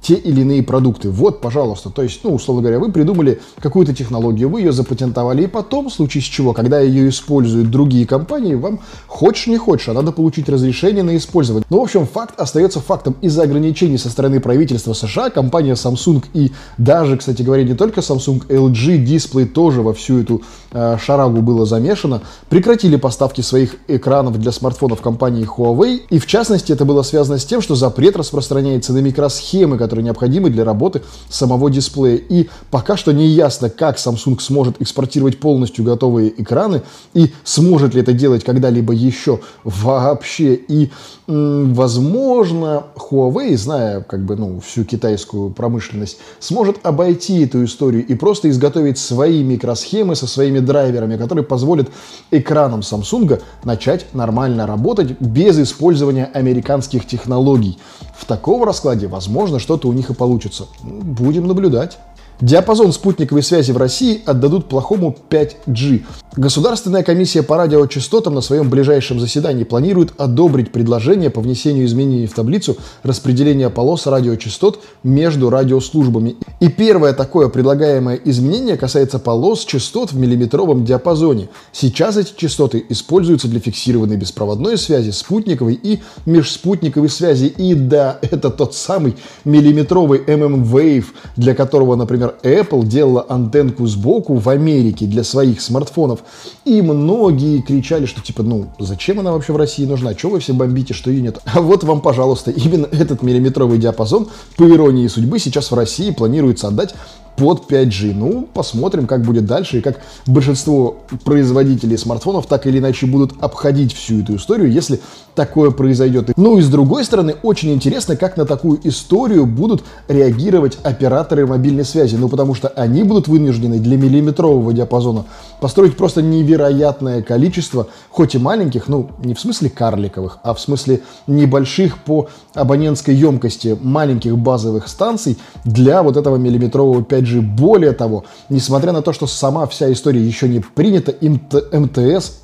те 0.01 0.15
или 0.15 0.42
иные 0.42 0.63
продукты. 0.63 1.09
Вот, 1.09 1.42
пожалуйста, 1.42 1.89
то 1.89 2.01
есть, 2.01 2.21
ну, 2.24 2.33
условно 2.33 2.63
говоря, 2.63 2.80
вы 2.80 2.92
придумали 2.92 3.39
какую-то 3.59 3.94
технологию, 3.94 4.50
вы 4.50 4.62
ее 4.62 4.71
запатентовали, 4.71 5.44
и 5.44 5.48
потом, 5.48 5.89
в 5.89 5.94
случае 5.94 6.24
с 6.24 6.25
чего, 6.25 6.53
когда 6.53 6.80
ее 6.80 7.07
используют 7.09 7.69
другие 7.69 8.06
компании, 8.07 8.56
вам 8.56 8.80
хочешь 9.07 9.48
не 9.48 9.57
хочешь, 9.57 9.89
а 9.89 9.94
надо 9.94 10.12
получить 10.12 10.50
разрешение 10.50 11.03
на 11.03 11.15
использование. 11.15 11.65
Ну, 11.69 11.80
в 11.80 11.83
общем, 11.83 12.07
факт 12.07 12.39
остается 12.39 12.80
фактом. 12.80 13.15
Из-за 13.21 13.44
ограничений 13.44 13.98
со 13.98 14.09
стороны 14.09 14.39
правительства 14.39 14.94
США 14.94 15.30
компания 15.30 15.74
Samsung 15.74 16.24
и 16.33 16.51
даже, 16.77 17.18
кстати 17.18 17.44
говоря, 17.44 17.63
не 17.63 17.75
только 17.75 18.01
Samsung, 18.01 18.48
LG 18.48 19.06
Display 19.06 19.45
тоже 19.45 19.81
во 19.81 19.94
всю 19.94 20.19
эту 20.19 20.42
шарагу 20.73 21.41
было 21.41 21.65
замешано, 21.65 22.21
прекратили 22.50 22.95
поставки 22.95 23.41
своих 23.41 23.75
экранов 23.88 24.39
для 24.39 24.51
смартфонов 24.51 25.01
компании 25.01 25.45
Huawei, 25.45 26.01
и 26.09 26.19
в 26.19 26.25
частности 26.25 26.71
это 26.71 26.85
было 26.85 27.03
связано 27.03 27.38
с 27.38 27.45
тем, 27.45 27.62
что 27.62 27.75
запрет 27.75 28.18
распространяется 28.18 28.94
на 28.94 29.00
микросхемы, 29.00 29.77
которые 29.77 29.91
которые 29.91 30.06
необходимы 30.06 30.50
для 30.50 30.63
работы 30.63 31.01
самого 31.29 31.69
дисплея. 31.69 32.15
И 32.15 32.50
пока 32.69 32.95
что 32.95 33.12
не 33.12 33.27
ясно, 33.27 33.69
как 33.69 33.97
Samsung 33.97 34.39
сможет 34.39 34.81
экспортировать 34.81 35.39
полностью 35.39 35.83
готовые 35.83 36.29
экраны 36.41 36.81
и 37.13 37.33
сможет 37.44 37.94
ли 37.94 38.01
это 38.01 38.13
делать 38.13 38.44
когда-либо 38.45 38.94
еще 38.94 39.41
вообще. 39.65 40.56
И, 40.56 40.91
возможно, 41.27 42.83
Huawei, 42.95 43.57
зная 43.57 44.01
как 44.01 44.21
бы, 44.21 44.38
ну, 44.38 44.62
всю 44.62 44.85
китайскую 44.85 45.50
промышленность, 45.50 46.19
сможет 46.39 46.77
обойти 46.83 47.44
эту 47.44 47.65
историю 47.65 48.06
и 48.06 48.15
просто 48.15 48.50
изготовить 48.50 48.97
свои 48.97 49.44
микросхемы 49.44 50.15
со 50.15 50.25
своими 50.25 50.59
драйверами, 50.61 51.17
которые 51.17 51.43
позволят 51.43 51.89
экранам 52.31 52.79
Samsung 52.81 53.41
начать 53.63 54.13
нормально 54.13 54.65
работать 54.65 55.19
без 55.19 55.59
использования 55.59 56.25
американских 56.25 57.05
технологий. 57.05 57.77
В 58.15 58.25
таком 58.25 58.63
раскладе, 58.63 59.07
возможно, 59.07 59.59
что-то 59.59 59.87
у 59.87 59.93
них 59.93 60.09
и 60.09 60.13
получится. 60.13 60.65
Будем 60.83 61.47
наблюдать. 61.47 61.97
Диапазон 62.41 62.91
спутниковой 62.91 63.43
связи 63.43 63.71
в 63.71 63.77
России 63.77 64.23
отдадут 64.25 64.67
плохому 64.67 65.15
5G. 65.29 66.01
Государственная 66.35 67.03
комиссия 67.03 67.43
по 67.43 67.55
радиочастотам 67.55 68.33
на 68.33 68.41
своем 68.41 68.67
ближайшем 68.67 69.19
заседании 69.19 69.63
планирует 69.63 70.13
одобрить 70.17 70.71
предложение 70.71 71.29
по 71.29 71.39
внесению 71.39 71.85
изменений 71.85 72.25
в 72.25 72.33
таблицу 72.33 72.77
распределения 73.03 73.69
полос 73.69 74.07
радиочастот 74.07 74.79
между 75.03 75.51
радиослужбами. 75.51 76.38
И 76.59 76.69
первое 76.69 77.13
такое 77.13 77.47
предлагаемое 77.49 78.19
изменение 78.25 78.75
касается 78.75 79.19
полос 79.19 79.63
частот 79.63 80.11
в 80.11 80.17
миллиметровом 80.17 80.83
диапазоне. 80.83 81.49
Сейчас 81.71 82.17
эти 82.17 82.33
частоты 82.35 82.83
используются 82.89 83.49
для 83.49 83.59
фиксированной 83.59 84.17
беспроводной 84.17 84.79
связи, 84.79 85.11
спутниковой 85.11 85.75
и 85.75 85.99
межспутниковой 86.25 87.09
связи. 87.09 87.45
И 87.45 87.75
да, 87.75 88.17
это 88.21 88.49
тот 88.49 88.73
самый 88.73 89.15
миллиметровый 89.45 90.19
MM-Wave, 90.25 91.05
для 91.35 91.53
которого, 91.53 91.95
например, 91.95 92.30
Apple 92.43 92.85
делала 92.85 93.25
антенку 93.27 93.87
сбоку 93.87 94.35
в 94.35 94.49
Америке 94.49 95.05
для 95.05 95.23
своих 95.23 95.61
смартфонов. 95.61 96.23
И 96.65 96.81
многие 96.81 97.61
кричали, 97.61 98.05
что 98.05 98.21
типа, 98.21 98.43
ну, 98.43 98.67
зачем 98.79 99.19
она 99.19 99.31
вообще 99.31 99.53
в 99.53 99.57
России 99.57 99.85
нужна? 99.85 100.13
Чего 100.13 100.33
вы 100.33 100.39
все 100.39 100.53
бомбите, 100.53 100.93
что 100.93 101.09
ее 101.11 101.21
нет? 101.21 101.39
А 101.45 101.61
вот 101.61 101.83
вам, 101.83 102.01
пожалуйста, 102.01 102.51
именно 102.51 102.87
этот 102.91 103.21
миллиметровый 103.21 103.77
диапазон, 103.77 104.29
по 104.57 104.69
иронии 104.69 105.07
судьбы, 105.07 105.39
сейчас 105.39 105.71
в 105.71 105.75
России 105.75 106.11
планируется 106.11 106.67
отдать 106.67 106.93
под 107.35 107.71
5G. 107.71 108.13
Ну, 108.13 108.47
посмотрим, 108.53 109.07
как 109.07 109.23
будет 109.23 109.45
дальше 109.45 109.79
и 109.79 109.81
как 109.81 110.00
большинство 110.25 110.97
производителей 111.23 111.97
смартфонов 111.97 112.45
так 112.45 112.67
или 112.67 112.79
иначе 112.79 113.05
будут 113.05 113.33
обходить 113.41 113.93
всю 113.93 114.21
эту 114.21 114.35
историю, 114.35 114.71
если 114.71 115.00
такое 115.35 115.71
произойдет. 115.71 116.31
Ну 116.38 116.57
и 116.57 116.61
с 116.61 116.69
другой 116.69 117.03
стороны, 117.03 117.35
очень 117.41 117.71
интересно, 117.71 118.15
как 118.15 118.38
на 118.38 118.45
такую 118.45 118.79
историю 118.83 119.45
будут 119.45 119.83
реагировать 120.07 120.77
операторы 120.83 121.47
мобильной 121.47 121.85
связи. 121.85 122.15
Ну, 122.15 122.29
потому 122.29 122.53
что 122.53 122.67
они 122.69 123.03
будут 123.03 123.27
вынуждены 123.27 123.79
для 123.79 123.97
миллиметрового 123.97 124.73
диапазона 124.73 125.25
построить 125.59 125.97
просто 125.97 126.21
невероятное 126.21 127.21
количество, 127.21 127.88
хоть 128.09 128.35
и 128.35 128.38
маленьких, 128.38 128.88
ну, 128.88 129.09
не 129.23 129.33
в 129.33 129.39
смысле 129.39 129.69
карликовых, 129.69 130.39
а 130.43 130.53
в 130.53 130.59
смысле 130.59 131.01
небольших 131.27 132.00
по 132.00 132.29
абонентской 132.53 133.15
емкости 133.15 133.77
маленьких 133.81 134.38
базовых 134.38 134.88
станций 134.88 135.38
для 135.63 136.03
вот 136.03 136.17
этого 136.17 136.38
миллиметрового 136.38 137.03
5G. 137.21 137.41
Более 137.41 137.93
того, 137.93 138.25
несмотря 138.49 138.91
на 138.91 139.01
то, 139.01 139.13
что 139.13 139.27
сама 139.27 139.67
вся 139.67 139.91
история 139.91 140.25
еще 140.25 140.47
не 140.47 140.59
принята, 140.59 141.13
МТС... 141.21 142.41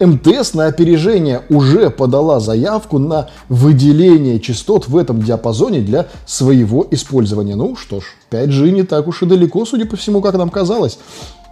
МТС 0.00 0.54
на 0.54 0.66
опережение 0.66 1.42
уже 1.48 1.90
подала 1.90 2.40
заявку 2.40 2.98
на 2.98 3.28
выделение 3.48 4.40
частот 4.40 4.88
в 4.88 4.96
этом 4.96 5.22
диапазоне 5.22 5.80
для 5.80 6.06
своего 6.26 6.86
использования. 6.90 7.56
Ну 7.56 7.76
что 7.76 8.00
ж, 8.00 8.04
5G 8.30 8.70
не 8.70 8.82
так 8.82 9.06
уж 9.08 9.22
и 9.22 9.26
далеко, 9.26 9.64
судя 9.64 9.86
по 9.86 9.96
всему, 9.96 10.20
как 10.20 10.34
нам 10.34 10.50
казалось. 10.50 10.98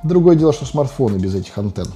Другое 0.03 0.35
дело, 0.37 0.53
что 0.53 0.65
смартфоны 0.65 1.19
без 1.19 1.35
этих 1.35 1.57
антенн. 1.59 1.89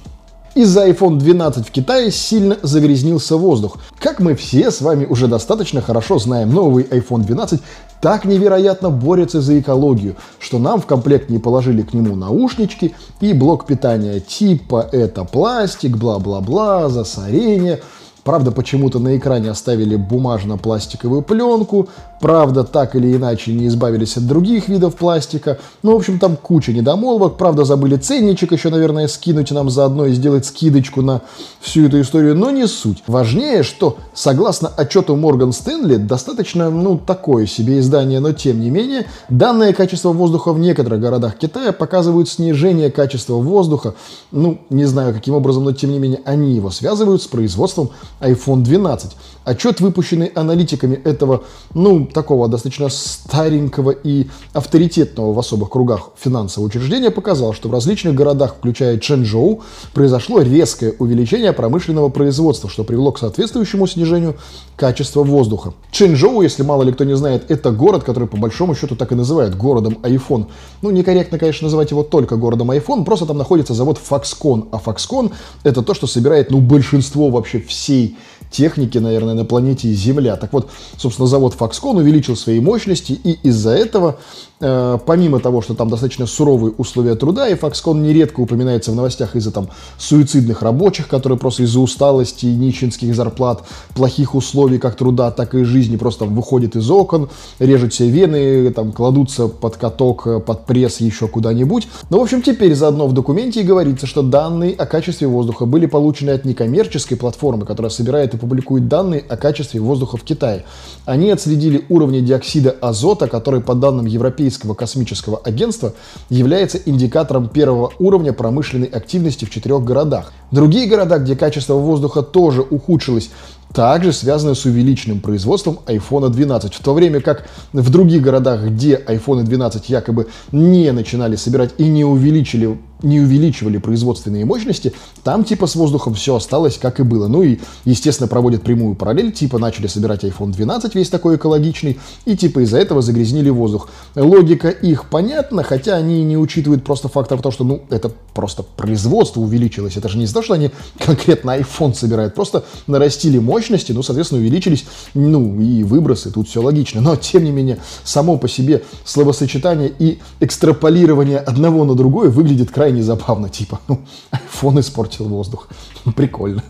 Из-за 0.55 0.87
iPhone 0.87 1.17
12 1.17 1.67
в 1.67 1.71
Китае 1.71 2.11
сильно 2.11 2.55
загрязнился 2.61 3.35
воздух. 3.35 3.77
Как 3.99 4.21
мы 4.21 4.35
все 4.35 4.71
с 4.71 4.79
вами 4.79 5.05
уже 5.05 5.27
достаточно 5.27 5.81
хорошо 5.81 6.17
знаем, 6.17 6.53
новый 6.53 6.85
iPhone 6.85 7.25
12 7.25 7.59
так 7.99 8.23
невероятно 8.23 8.89
борется 8.89 9.41
за 9.41 9.59
экологию, 9.59 10.15
что 10.39 10.57
нам 10.57 10.79
в 10.79 10.85
комплект 10.85 11.29
не 11.29 11.39
положили 11.39 11.81
к 11.81 11.93
нему 11.93 12.15
наушнички 12.15 12.95
и 13.19 13.33
блок 13.33 13.65
питания 13.65 14.21
типа 14.21 14.87
это 14.93 15.25
пластик, 15.25 15.97
бла-бла-бла, 15.97 16.87
засорение– 16.87 17.81
Правда, 18.25 18.49
почему-то 18.49 18.97
на 18.97 19.15
экране 19.17 19.51
оставили 19.51 19.95
бумажно-пластиковую 19.95 21.21
пленку. 21.21 21.89
Правда, 22.19 22.63
так 22.63 22.95
или 22.95 23.15
иначе 23.15 23.53
не 23.53 23.67
избавились 23.67 24.17
от 24.17 24.25
других 24.25 24.67
видов 24.67 24.95
пластика. 24.95 25.59
Ну, 25.83 25.91
в 25.91 25.97
общем, 25.97 26.17
там 26.17 26.35
куча 26.35 26.73
недомолвок. 26.73 27.37
Правда, 27.37 27.65
забыли 27.65 27.97
ценничек 27.97 28.51
еще, 28.51 28.69
наверное, 28.69 29.07
скинуть 29.07 29.51
нам 29.51 29.69
заодно 29.69 30.07
и 30.07 30.13
сделать 30.13 30.47
скидочку 30.47 31.03
на 31.03 31.21
всю 31.59 31.85
эту 31.85 32.01
историю. 32.01 32.35
Но 32.35 32.49
не 32.49 32.67
суть. 32.67 33.03
Важнее, 33.05 33.61
что, 33.61 33.97
согласно 34.15 34.69
отчету 34.69 35.15
Морган 35.15 35.53
Стэнли, 35.53 35.97
достаточно, 35.97 36.71
ну, 36.71 36.97
такое 36.97 37.45
себе 37.45 37.77
издание, 37.77 38.19
но 38.21 38.31
тем 38.31 38.59
не 38.59 38.71
менее, 38.71 39.05
данное 39.29 39.71
качество 39.71 40.11
воздуха 40.11 40.51
в 40.51 40.57
некоторых 40.57 40.99
городах 40.99 41.37
Китая 41.37 41.71
показывают 41.73 42.27
снижение 42.27 42.89
качества 42.89 43.35
воздуха. 43.35 43.93
Ну, 44.31 44.61
не 44.71 44.85
знаю 44.85 45.13
каким 45.13 45.35
образом, 45.35 45.63
но 45.63 45.73
тем 45.73 45.91
не 45.91 45.99
менее, 45.99 46.21
они 46.25 46.53
его 46.53 46.71
связывают 46.71 47.21
с 47.21 47.27
производством 47.27 47.91
iPhone 48.21 48.63
12. 48.63 49.15
Отчет, 49.45 49.79
выпущенный 49.79 50.25
аналитиками 50.25 50.95
этого, 50.95 51.43
ну, 51.75 52.07
такого 52.07 52.47
достаточно 52.47 52.89
старенького 52.89 53.91
и 53.91 54.25
авторитетного 54.53 55.33
в 55.33 55.39
особых 55.39 55.69
кругах 55.69 56.09
финансового 56.17 56.67
учреждения, 56.67 57.11
показал, 57.11 57.53
что 57.53 57.69
в 57.69 57.71
различных 57.71 58.15
городах, 58.15 58.55
включая 58.57 58.97
Чэнчжоу, 58.97 59.61
произошло 59.93 60.41
резкое 60.41 60.95
увеличение 60.97 61.53
промышленного 61.53 62.09
производства, 62.09 62.71
что 62.71 62.83
привело 62.83 63.11
к 63.11 63.19
соответствующему 63.19 63.85
снижению 63.85 64.35
качества 64.75 65.23
воздуха. 65.23 65.73
Чэнчжоу, 65.91 66.41
если 66.41 66.63
мало 66.63 66.81
ли 66.81 66.91
кто 66.91 67.03
не 67.03 67.15
знает, 67.15 67.51
это 67.51 67.69
город, 67.69 68.03
который 68.03 68.27
по 68.27 68.37
большому 68.37 68.73
счету 68.73 68.95
так 68.95 69.11
и 69.11 69.15
называют 69.15 69.55
городом 69.55 69.99
iPhone. 70.01 70.47
Ну, 70.81 70.89
некорректно, 70.89 71.37
конечно, 71.37 71.65
называть 71.65 71.91
его 71.91 72.01
только 72.01 72.35
городом 72.35 72.71
iPhone, 72.71 73.05
просто 73.05 73.27
там 73.27 73.37
находится 73.37 73.75
завод 73.75 73.99
Foxconn, 74.09 74.69
а 74.71 74.81
Foxconn 74.83 75.31
это 75.61 75.83
то, 75.83 75.93
что 75.93 76.07
собирает, 76.07 76.49
ну, 76.49 76.61
большинство 76.61 77.29
вообще 77.29 77.59
всей 77.59 78.17
техники, 78.51 78.97
наверное, 78.97 79.33
на 79.33 79.45
планете 79.45 79.91
Земля. 79.93 80.35
Так 80.35 80.53
вот, 80.53 80.69
собственно, 80.97 81.27
завод 81.27 81.55
Foxconn 81.57 81.97
увеличил 81.97 82.35
свои 82.35 82.59
мощности, 82.59 83.13
и 83.13 83.39
из-за 83.43 83.71
этого 83.71 84.19
помимо 84.59 85.39
того, 85.39 85.61
что 85.61 85.73
там 85.73 85.89
достаточно 85.89 86.25
суровые 86.25 86.73
условия 86.77 87.15
труда, 87.15 87.47
и 87.47 87.55
Foxconn 87.55 87.99
нередко 87.99 88.39
упоминается 88.39 88.91
в 88.91 88.95
новостях 88.95 89.35
из-за 89.35 89.51
там 89.51 89.69
суицидных 89.97 90.61
рабочих, 90.61 91.07
которые 91.07 91.37
просто 91.37 91.63
из-за 91.63 91.79
усталости, 91.79 92.45
нищенских 92.45 93.15
зарплат, 93.15 93.63
плохих 93.93 94.35
условий 94.35 94.77
как 94.77 94.95
труда, 94.95 95.31
так 95.31 95.55
и 95.55 95.63
жизни 95.63 95.97
просто 95.97 96.25
там, 96.25 96.35
выходят 96.35 96.75
из 96.75 96.89
окон, 96.89 97.29
режут 97.59 97.93
себе 97.93 98.09
вены, 98.09 98.71
там, 98.71 98.91
кладутся 98.91 99.47
под 99.47 99.77
каток, 99.77 100.27
э, 100.27 100.39
под 100.39 100.65
пресс, 100.65 100.99
еще 101.01 101.27
куда-нибудь. 101.27 101.87
Но, 102.09 102.19
в 102.19 102.23
общем, 102.23 102.41
теперь 102.41 102.75
заодно 102.75 103.07
в 103.07 103.13
документе 103.13 103.61
и 103.61 103.63
говорится, 103.63 104.07
что 104.07 104.21
данные 104.21 104.73
о 104.73 104.85
качестве 104.85 105.27
воздуха 105.27 105.65
были 105.65 105.85
получены 105.85 106.31
от 106.31 106.45
некоммерческой 106.45 107.17
платформы, 107.17 107.65
которая 107.65 107.89
собирает 107.89 108.33
и 108.33 108.37
публикует 108.37 108.87
данные 108.87 109.23
о 109.27 109.37
качестве 109.37 109.79
воздуха 109.79 110.17
в 110.17 110.23
Китае. 110.23 110.63
Они 111.05 111.29
отследили 111.29 111.85
уровни 111.89 112.19
диоксида 112.19 112.75
азота, 112.81 113.27
который, 113.27 113.61
по 113.61 113.75
данным 113.75 114.05
Европейского 114.05 114.45
Европейского 114.55 114.73
космического 114.73 115.41
агентства 115.43 115.93
является 116.29 116.77
индикатором 116.77 117.49
первого 117.49 117.91
уровня 117.99 118.33
промышленной 118.33 118.87
активности 118.87 119.45
в 119.45 119.49
четырех 119.49 119.83
городах. 119.83 120.31
Другие 120.51 120.87
города, 120.87 121.17
где 121.19 121.35
качество 121.35 121.73
воздуха 121.73 122.21
тоже 122.21 122.61
ухудшилось, 122.61 123.29
также 123.73 124.13
связаны 124.13 124.55
с 124.55 124.65
увеличенным 124.65 125.19
производством 125.19 125.79
iPhone 125.85 126.29
12. 126.29 126.73
В 126.73 126.79
то 126.81 126.93
время 126.93 127.21
как 127.21 127.47
в 127.73 127.89
других 127.89 128.21
городах, 128.21 128.63
где 128.63 128.95
iPhone 128.95 129.43
12 129.43 129.89
якобы 129.89 130.27
не 130.51 130.91
начинали 130.91 131.35
собирать 131.35 131.71
и 131.77 131.87
не 131.87 132.05
увеличили 132.05 132.77
не 133.01 133.19
увеличивали 133.19 133.77
производственные 133.77 134.45
мощности, 134.45 134.93
там 135.23 135.43
типа 135.43 135.67
с 135.67 135.75
воздухом 135.75 136.13
все 136.13 136.35
осталось 136.35 136.77
как 136.77 136.99
и 136.99 137.03
было. 137.03 137.27
Ну 137.27 137.43
и, 137.43 137.59
естественно, 137.83 138.27
проводят 138.27 138.63
прямую 138.63 138.95
параллель, 138.95 139.31
типа 139.31 139.59
начали 139.59 139.87
собирать 139.87 140.23
iPhone 140.23 140.51
12 140.51 140.95
весь 140.95 141.09
такой 141.09 141.35
экологичный, 141.35 141.99
и 142.25 142.35
типа 142.35 142.63
из-за 142.63 142.77
этого 142.77 143.01
загрязнили 143.01 143.49
воздух. 143.49 143.89
Логика 144.15 144.69
их 144.69 145.09
понятна, 145.09 145.63
хотя 145.63 145.95
они 145.95 146.23
не 146.23 146.37
учитывают 146.37 146.83
просто 146.83 147.07
фактор 147.07 147.41
того, 147.41 147.51
что, 147.51 147.63
ну, 147.63 147.83
это 147.89 148.11
просто 148.33 148.63
производство 148.63 149.41
увеличилось. 149.41 149.97
Это 149.97 150.09
же 150.09 150.17
не 150.17 150.23
из-за 150.23 150.35
того, 150.35 150.43
что 150.45 150.53
они 150.53 150.71
конкретно 150.99 151.57
iPhone 151.57 151.93
собирают, 151.93 152.33
просто 152.33 152.63
нарастили 152.87 153.37
мощности, 153.55 153.93
ну, 153.93 154.03
соответственно, 154.03 154.41
увеличились, 154.41 154.85
ну, 155.13 155.61
и 155.61 155.83
выбросы, 155.83 156.29
тут 156.29 156.47
все 156.49 156.61
логично. 156.61 157.01
Но, 157.01 157.15
тем 157.15 157.43
не 157.45 157.51
менее, 157.51 157.77
само 158.03 158.37
по 158.37 158.49
себе 158.49 158.83
словосочетание 159.05 159.91
и 159.97 160.19
экстраполирование 160.41 161.39
одного 161.39 161.85
на 161.85 161.95
другое 161.95 162.29
выглядит 162.29 162.71
крайне 162.71 163.01
забавно, 163.01 163.49
типа, 163.49 163.79
ну, 163.87 164.01
iPhone 164.31 164.79
испортил 164.81 165.25
воздух. 165.25 165.69
Прикольно. 166.15 166.63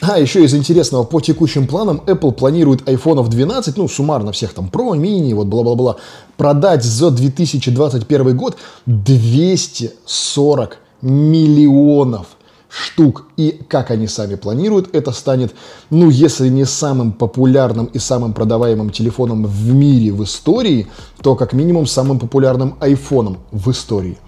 А, 0.00 0.18
еще 0.18 0.44
из 0.44 0.54
интересного, 0.54 1.02
по 1.02 1.20
текущим 1.20 1.66
планам 1.66 2.00
Apple 2.06 2.32
планирует 2.32 2.88
iPhone 2.88 3.28
12, 3.28 3.76
ну, 3.76 3.88
суммарно 3.88 4.30
всех 4.30 4.54
там 4.54 4.70
Pro, 4.72 4.96
Mini, 4.96 5.34
вот 5.34 5.48
бла-бла-бла, 5.48 5.96
продать 6.36 6.84
за 6.84 7.10
2021 7.10 8.36
год 8.36 8.56
240 8.86 10.78
миллионов 11.02 12.37
штук. 12.68 13.24
И 13.36 13.60
как 13.68 13.90
они 13.90 14.06
сами 14.06 14.34
планируют, 14.34 14.94
это 14.94 15.12
станет, 15.12 15.54
ну, 15.90 16.10
если 16.10 16.48
не 16.48 16.64
самым 16.64 17.12
популярным 17.12 17.86
и 17.86 17.98
самым 17.98 18.32
продаваемым 18.32 18.90
телефоном 18.90 19.46
в 19.46 19.72
мире 19.72 20.12
в 20.12 20.22
истории, 20.24 20.86
то 21.22 21.34
как 21.34 21.52
минимум 21.52 21.86
самым 21.86 22.18
популярным 22.18 22.76
айфоном 22.80 23.38
в 23.50 23.70
истории. 23.70 24.18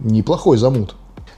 Неплохой 0.00 0.58
замут. 0.58 0.94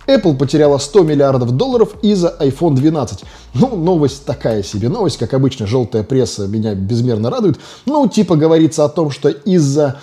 Apple 0.07 0.37
потеряла 0.37 0.79
100 0.79 1.03
миллиардов 1.03 1.51
долларов 1.51 1.95
из-за 2.01 2.35
iPhone 2.41 2.75
12. 2.75 3.25
Ну, 3.55 3.77
новость 3.77 4.25
такая 4.25 4.63
себе 4.63 4.89
новость, 4.89 5.19
как 5.19 5.35
обычно, 5.35 5.67
желтая 5.67 6.05
пресса 6.05 6.47
меня 6.47 6.75
безмерно 6.75 7.29
радует. 7.29 7.59
Ну, 7.87 8.09
типа 8.09 8.37
говорится 8.37 8.85
о 8.85 8.89
том, 8.89 9.11
что 9.11 9.29
из-за 9.29 10.01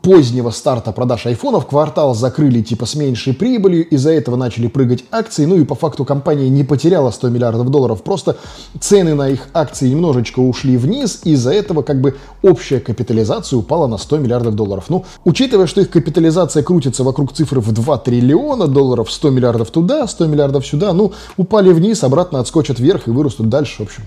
позднего 0.00 0.50
старта 0.50 0.92
продаж 0.92 1.26
айфонов 1.26 1.66
квартал 1.66 2.14
закрыли 2.14 2.62
типа 2.62 2.86
с 2.86 2.94
меньшей 2.94 3.34
прибылью, 3.34 3.88
из-за 3.88 4.12
этого 4.12 4.36
начали 4.36 4.68
прыгать 4.68 5.04
акции, 5.10 5.44
ну 5.44 5.56
и 5.56 5.64
по 5.64 5.74
факту 5.74 6.04
компания 6.04 6.48
не 6.48 6.64
потеряла 6.64 7.10
100 7.10 7.28
миллиардов 7.28 7.70
долларов, 7.70 8.02
просто 8.02 8.36
цены 8.80 9.14
на 9.14 9.28
их 9.28 9.48
акции 9.52 9.88
немножечко 9.88 10.40
ушли 10.40 10.76
вниз, 10.76 11.20
из-за 11.24 11.52
этого 11.52 11.82
как 11.82 12.00
бы 12.00 12.16
общая 12.42 12.80
капитализация 12.80 13.58
упала 13.58 13.86
на 13.86 13.98
100 13.98 14.18
миллиардов 14.18 14.54
долларов. 14.54 14.84
Ну, 14.88 15.04
учитывая, 15.24 15.66
что 15.66 15.80
их 15.80 15.90
капитализация 15.90 16.62
крутится 16.62 17.04
вокруг 17.04 17.32
цифры 17.32 17.60
в 17.60 17.72
2 17.72 17.98
триллиона 17.98 18.68
долларов, 18.68 19.10
100 19.10 19.30
миллиардов 19.30 19.70
туда, 19.70 20.06
100 20.06 20.26
миллиардов 20.26 20.66
сюда, 20.66 20.92
ну, 20.92 21.12
упали 21.36 21.72
вниз, 21.72 22.02
обратно 22.04 22.40
отскочат 22.40 22.78
вверх 22.78 23.08
и 23.08 23.10
вырастут 23.10 23.48
дальше, 23.48 23.78
в 23.78 23.86
общем, 23.86 24.04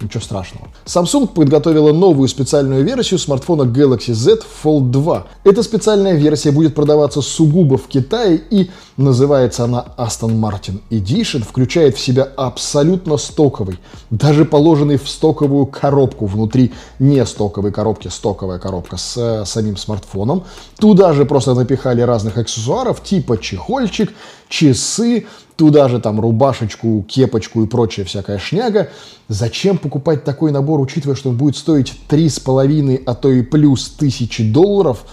Ничего 0.00 0.22
страшного. 0.22 0.68
Samsung 0.86 1.28
подготовила 1.28 1.92
новую 1.92 2.26
специальную 2.28 2.84
версию 2.84 3.18
смартфона 3.18 3.62
Galaxy 3.62 4.14
Z 4.14 4.40
Fold 4.64 4.90
2. 4.90 5.26
Эта 5.44 5.62
специальная 5.62 6.14
версия 6.14 6.52
будет 6.52 6.74
продаваться 6.74 7.20
сугубо 7.20 7.76
в 7.76 7.86
Китае 7.86 8.40
и 8.50 8.70
называется 8.96 9.64
она 9.64 9.84
Aston 9.98 10.40
Martin 10.40 10.80
Edition, 10.90 11.44
включает 11.44 11.96
в 11.96 12.00
себя 12.00 12.26
абсолютно 12.36 13.18
стоковый, 13.18 13.78
даже 14.08 14.46
положенный 14.46 14.96
в 14.96 15.06
стоковую 15.06 15.66
коробку 15.66 16.24
внутри 16.24 16.72
не 16.98 17.24
стоковой 17.26 17.70
коробки, 17.70 18.08
стоковая 18.08 18.58
коробка 18.58 18.96
с 18.96 19.16
э, 19.18 19.44
самим 19.44 19.76
смартфоном. 19.76 20.44
Туда 20.78 21.12
же 21.12 21.26
просто 21.26 21.52
напихали 21.52 22.00
разных 22.00 22.38
аксессуаров 22.38 23.02
типа 23.02 23.36
чехольчик, 23.36 24.14
часы, 24.48 25.26
туда 25.60 25.90
же 25.90 26.00
там 26.00 26.18
рубашечку, 26.18 27.04
кепочку 27.06 27.62
и 27.62 27.66
прочая 27.66 28.06
всякая 28.06 28.38
шняга. 28.38 28.88
Зачем 29.28 29.76
покупать 29.76 30.24
такой 30.24 30.52
набор, 30.52 30.80
учитывая, 30.80 31.14
что 31.14 31.28
он 31.28 31.36
будет 31.36 31.54
стоить 31.54 31.92
3,5, 32.08 33.02
а 33.04 33.14
то 33.14 33.30
и 33.30 33.42
плюс 33.42 33.90
тысячи 33.90 34.42
долларов? 34.42 35.04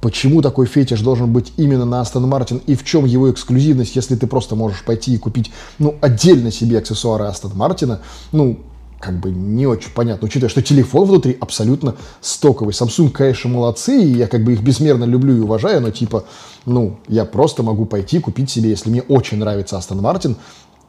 Почему 0.00 0.42
такой 0.42 0.66
фетиш 0.66 1.02
должен 1.02 1.32
быть 1.32 1.52
именно 1.56 1.84
на 1.84 2.02
Aston 2.02 2.28
Martin 2.28 2.60
и 2.66 2.74
в 2.74 2.84
чем 2.84 3.04
его 3.04 3.30
эксклюзивность, 3.30 3.94
если 3.94 4.16
ты 4.16 4.26
просто 4.26 4.56
можешь 4.56 4.84
пойти 4.84 5.14
и 5.14 5.18
купить, 5.18 5.52
ну, 5.78 5.94
отдельно 6.00 6.50
себе 6.50 6.78
аксессуары 6.78 7.26
Aston 7.26 7.54
Martin, 7.54 7.98
ну, 8.32 8.58
как 9.02 9.18
бы 9.18 9.32
не 9.32 9.66
очень 9.66 9.90
понятно, 9.90 10.26
учитывая, 10.26 10.48
что 10.48 10.62
телефон 10.62 11.08
внутри 11.08 11.36
абсолютно 11.40 11.96
стоковый. 12.20 12.72
Samsung, 12.72 13.10
конечно, 13.10 13.50
молодцы, 13.50 14.00
и 14.00 14.12
я 14.12 14.28
как 14.28 14.44
бы 14.44 14.52
их 14.52 14.62
безмерно 14.62 15.02
люблю 15.04 15.36
и 15.36 15.40
уважаю, 15.40 15.80
но 15.80 15.90
типа, 15.90 16.24
ну, 16.66 17.00
я 17.08 17.24
просто 17.24 17.64
могу 17.64 17.84
пойти 17.84 18.20
купить 18.20 18.48
себе, 18.48 18.70
если 18.70 18.90
мне 18.90 19.02
очень 19.02 19.38
нравится 19.38 19.76
Aston 19.76 20.00
Martin, 20.00 20.36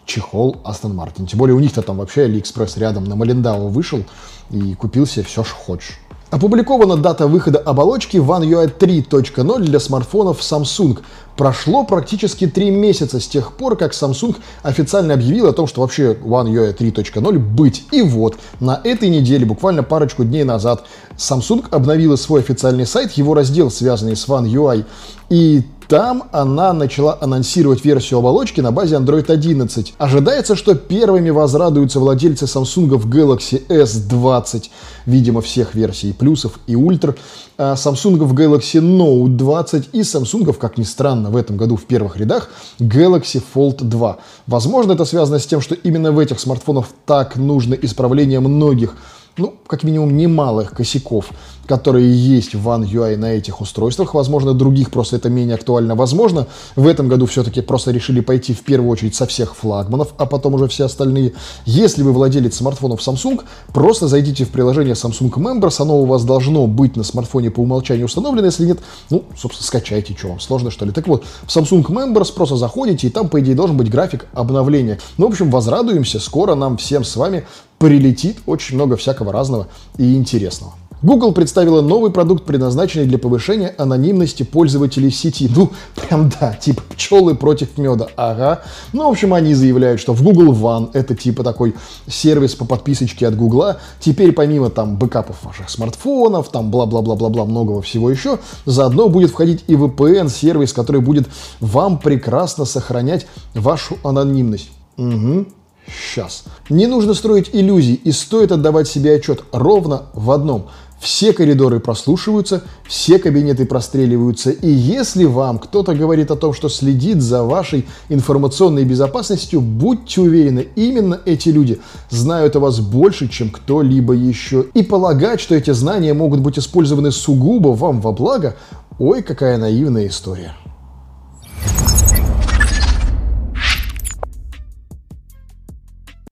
чехол 0.05 0.57
Aston 0.63 0.93
Martin. 0.93 1.25
Тем 1.25 1.39
более 1.39 1.55
у 1.55 1.59
них-то 1.59 1.81
там 1.81 1.97
вообще 1.97 2.27
AliExpress 2.27 2.79
рядом 2.79 3.05
на 3.05 3.15
Малиндао 3.15 3.67
вышел 3.69 4.03
и 4.51 4.75
купил 4.75 5.07
себе 5.07 5.25
все, 5.25 5.43
что 5.43 5.55
хочешь. 5.55 5.97
Опубликована 6.33 6.97
дата 6.97 7.27
выхода 7.27 7.59
оболочки 7.59 8.17
One 8.17 8.41
UI 8.41 8.75
3.0 8.75 9.59
для 9.59 9.79
смартфонов 9.79 10.39
Samsung. 10.39 10.97
Прошло 11.37 11.83
практически 11.83 12.47
три 12.47 12.71
месяца 12.71 13.19
с 13.19 13.27
тех 13.27 13.51
пор, 13.53 13.77
как 13.77 13.91
Samsung 13.91 14.35
официально 14.63 15.13
объявил 15.13 15.45
о 15.45 15.53
том, 15.53 15.67
что 15.67 15.81
вообще 15.81 16.13
One 16.13 16.47
UI 16.47 16.75
3.0 16.75 17.37
быть. 17.37 17.85
И 17.91 18.01
вот, 18.01 18.37
на 18.59 18.81
этой 18.83 19.09
неделе, 19.09 19.45
буквально 19.45 19.83
парочку 19.83 20.23
дней 20.23 20.43
назад, 20.43 20.85
Samsung 21.17 21.65
обновила 21.69 22.15
свой 22.15 22.41
официальный 22.41 22.87
сайт, 22.87 23.11
его 23.11 23.35
раздел, 23.35 23.69
связанный 23.69 24.15
с 24.15 24.27
One 24.27 24.45
UI. 24.45 24.85
И 25.29 25.61
Там 25.87 26.23
она 26.31 26.73
начала 26.73 27.17
анонсировать 27.19 27.83
версию 27.83 28.19
оболочки 28.19 28.61
на 28.61 28.71
базе 28.71 28.95
Android 28.95 29.31
11. 29.31 29.95
Ожидается, 29.97 30.55
что 30.55 30.75
первыми 30.75 31.29
возрадуются 31.29 31.99
владельцы 31.99 32.45
Samsung 32.45 32.89
Galaxy 32.89 33.65
S20, 33.67 34.69
видимо, 35.05 35.41
всех 35.41 35.75
версий 35.75 36.13
плюсов 36.13 36.59
и 36.67 36.75
ультр, 36.75 37.15
а 37.57 37.73
Samsung 37.75 38.17
Galaxy 38.17 38.81
Note 38.81 39.35
20 39.35 39.89
и 39.93 40.01
Samsung, 40.01 40.53
как 40.53 40.77
ни 40.77 40.83
странно, 40.83 41.29
в 41.29 41.35
этом 41.35 41.57
году 41.57 41.75
в 41.75 41.85
первых 41.85 42.17
рядах 42.17 42.49
Galaxy 42.79 43.41
Fold 43.53 43.83
2. 43.83 44.17
Возможно, 44.47 44.93
это 44.93 45.05
связано 45.05 45.39
с 45.39 45.45
тем, 45.45 45.61
что 45.61 45.75
именно 45.75 46.11
в 46.11 46.19
этих 46.19 46.39
смартфонах 46.39 46.85
так 47.05 47.35
нужно 47.35 47.73
исправление 47.73 48.39
многих 48.39 48.95
ну, 49.37 49.55
как 49.67 49.83
минимум, 49.83 50.15
немалых 50.15 50.71
косяков, 50.71 51.31
которые 51.67 52.11
есть 52.13 52.55
в 52.55 52.67
One 52.67 52.83
UI 52.83 53.17
на 53.17 53.33
этих 53.33 53.61
устройствах. 53.61 54.13
Возможно, 54.13 54.53
других 54.53 54.91
просто 54.91 55.15
это 55.15 55.29
менее 55.29 55.55
актуально. 55.55 55.95
Возможно, 55.95 56.47
в 56.75 56.87
этом 56.87 57.07
году 57.07 57.25
все-таки 57.25 57.61
просто 57.61 57.91
решили 57.91 58.19
пойти 58.19 58.53
в 58.53 58.61
первую 58.61 58.89
очередь 58.89 59.15
со 59.15 59.25
всех 59.25 59.55
флагманов, 59.55 60.13
а 60.17 60.25
потом 60.25 60.55
уже 60.55 60.67
все 60.67 60.85
остальные. 60.85 61.33
Если 61.65 62.03
вы 62.03 62.11
владелец 62.11 62.55
смартфонов 62.55 62.99
Samsung, 62.99 63.41
просто 63.73 64.07
зайдите 64.07 64.45
в 64.45 64.49
приложение 64.49 64.95
Samsung 64.95 65.31
Members, 65.31 65.81
оно 65.81 66.01
у 66.01 66.05
вас 66.05 66.23
должно 66.23 66.67
быть 66.67 66.95
на 66.95 67.03
смартфоне 67.03 67.51
по 67.51 67.61
умолчанию 67.61 68.05
установлено, 68.05 68.47
если 68.47 68.65
нет, 68.65 68.79
ну, 69.09 69.23
собственно, 69.37 69.65
скачайте, 69.65 70.15
что 70.17 70.29
вам, 70.29 70.39
сложно 70.39 70.71
что 70.71 70.85
ли. 70.85 70.91
Так 70.91 71.07
вот, 71.07 71.23
в 71.45 71.55
Samsung 71.55 71.83
Members 71.83 72.33
просто 72.33 72.55
заходите, 72.55 73.07
и 73.07 73.09
там, 73.09 73.29
по 73.29 73.39
идее, 73.39 73.55
должен 73.55 73.77
быть 73.77 73.89
график 73.89 74.27
обновления. 74.33 74.99
Ну, 75.17 75.27
в 75.27 75.31
общем, 75.31 75.49
возрадуемся, 75.49 76.19
скоро 76.19 76.55
нам 76.55 76.77
всем 76.77 77.03
с 77.03 77.15
вами 77.15 77.45
прилетит 77.79 78.37
очень 78.45 78.75
много 78.75 78.95
всякого 78.95 79.33
разного 79.33 79.67
и 79.97 80.15
интересного. 80.15 80.73
Google 81.03 81.33
представила 81.33 81.81
новый 81.81 82.11
продукт, 82.11 82.45
предназначенный 82.45 83.05
для 83.05 83.17
повышения 83.17 83.75
анонимности 83.77 84.43
пользователей 84.43 85.11
сети. 85.11 85.51
Ну, 85.53 85.71
прям 85.95 86.31
да, 86.39 86.53
типа 86.53 86.81
пчелы 86.89 87.35
против 87.35 87.77
меда. 87.77 88.07
Ага. 88.15 88.61
Ну, 88.93 89.07
в 89.07 89.11
общем, 89.11 89.33
они 89.33 89.53
заявляют, 89.53 89.99
что 89.99 90.13
в 90.13 90.23
Google 90.23 90.53
One, 90.53 90.91
это 90.93 91.13
типа 91.13 91.43
такой 91.43 91.75
сервис 92.07 92.55
по 92.55 92.63
подписочке 92.63 93.27
от 93.27 93.35
Google, 93.35 93.75
теперь 93.99 94.31
помимо 94.31 94.69
там 94.69 94.95
бэкапов 94.95 95.43
ваших 95.43 95.69
смартфонов, 95.69 96.49
там 96.49 96.71
бла-бла-бла-бла-бла, 96.71 97.45
многого 97.45 97.81
всего 97.81 98.09
еще, 98.09 98.39
заодно 98.65 99.09
будет 99.09 99.31
входить 99.31 99.65
и 99.67 99.73
VPN-сервис, 99.73 100.71
который 100.71 101.01
будет 101.01 101.27
вам 101.59 101.99
прекрасно 101.99 102.63
сохранять 102.63 103.27
вашу 103.53 103.97
анонимность. 104.03 104.71
Угу. 104.97 105.47
Сейчас. 105.87 106.43
Не 106.69 106.87
нужно 106.87 107.13
строить 107.13 107.49
иллюзий 107.51 107.95
и 107.95 108.11
стоит 108.11 108.51
отдавать 108.51 108.87
себе 108.87 109.15
отчет 109.15 109.43
ровно 109.51 110.03
в 110.13 110.31
одном. 110.31 110.69
Все 111.03 111.33
коридоры 111.33 111.81
прослушиваются, 111.81 112.63
все 112.87 113.19
кабинеты 113.19 113.65
простреливаются. 113.65 114.51
И 114.51 114.69
если 114.69 115.25
вам 115.25 115.59
кто-то 115.59 115.93
говорит 115.95 116.31
о 116.31 116.37
том, 116.37 116.53
что 116.53 116.69
следит 116.69 117.21
за 117.21 117.43
вашей 117.43 117.85
информационной 118.07 118.85
безопасностью, 118.85 119.59
будьте 119.59 120.21
уверены, 120.21 120.65
именно 120.77 121.19
эти 121.25 121.49
люди 121.49 121.81
знают 122.09 122.55
о 122.55 122.61
вас 122.61 122.79
больше, 122.79 123.27
чем 123.27 123.49
кто-либо 123.49 124.13
еще. 124.13 124.67
И 124.73 124.81
полагать, 124.81 125.41
что 125.41 125.55
эти 125.55 125.71
знания 125.71 126.13
могут 126.13 126.39
быть 126.39 126.57
использованы 126.57 127.11
сугубо 127.11 127.69
вам 127.75 127.99
во 127.99 128.13
благо, 128.13 128.55
ой, 128.97 129.23
какая 129.23 129.57
наивная 129.57 130.07
история. 130.07 130.53